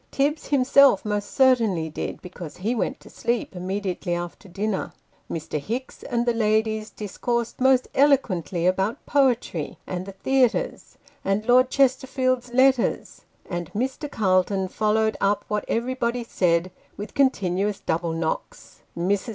[0.09, 4.93] Tibbs himself most certainly did, because he went to sleep immediately after dinner.
[5.29, 5.59] Mr.
[5.59, 12.51] Hicks and the ladies discoursed most eloquently about poetry, and the theatres, and Lord Chesterfield's
[12.51, 14.11] Letters; and Mr.
[14.11, 18.81] Calton followed up what everybody said, with continuous double knocks.
[18.97, 19.29] Mrs.